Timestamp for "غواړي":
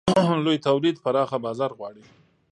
1.79-2.03